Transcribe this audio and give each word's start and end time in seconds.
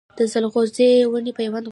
د 0.17 0.19
ځنغوزي 0.31 0.89
ونې 1.11 1.31
پیوند 1.39 1.63
غواړي؟ 1.65 1.69